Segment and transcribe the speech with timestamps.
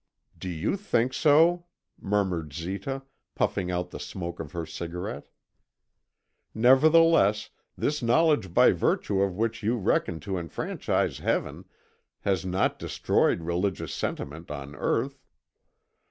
[0.35, 1.67] "Do you think so?"
[2.01, 3.03] murmured Zita,
[3.35, 5.27] puffing out the smoke of her cigarette....
[6.55, 11.65] "Nevertheless, this knowledge by virtue of which you reckon to enfranchise Heaven,
[12.21, 15.23] has not destroyed religious sentiment on earth.